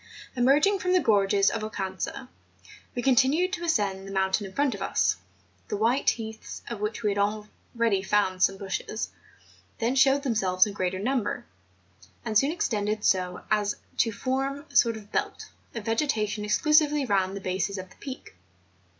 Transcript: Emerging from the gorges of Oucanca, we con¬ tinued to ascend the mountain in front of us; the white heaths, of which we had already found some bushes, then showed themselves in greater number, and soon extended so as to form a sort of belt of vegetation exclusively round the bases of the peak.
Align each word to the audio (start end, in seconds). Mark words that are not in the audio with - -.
Emerging 0.35 0.79
from 0.79 0.93
the 0.93 0.99
gorges 0.99 1.51
of 1.51 1.61
Oucanca, 1.61 2.27
we 2.95 3.03
con¬ 3.03 3.13
tinued 3.15 3.51
to 3.51 3.63
ascend 3.63 4.07
the 4.07 4.11
mountain 4.11 4.47
in 4.47 4.51
front 4.53 4.73
of 4.73 4.81
us; 4.81 5.17
the 5.67 5.77
white 5.77 6.09
heaths, 6.09 6.63
of 6.67 6.79
which 6.79 7.03
we 7.03 7.11
had 7.11 7.19
already 7.19 8.01
found 8.01 8.41
some 8.41 8.57
bushes, 8.57 9.09
then 9.77 9.93
showed 9.93 10.23
themselves 10.23 10.65
in 10.65 10.73
greater 10.73 10.97
number, 10.97 11.45
and 12.25 12.35
soon 12.35 12.51
extended 12.51 13.05
so 13.05 13.43
as 13.51 13.75
to 13.95 14.11
form 14.11 14.65
a 14.71 14.75
sort 14.75 14.97
of 14.97 15.11
belt 15.11 15.51
of 15.75 15.85
vegetation 15.85 16.43
exclusively 16.43 17.05
round 17.05 17.35
the 17.35 17.39
bases 17.39 17.77
of 17.77 17.91
the 17.91 17.95
peak. 17.97 18.33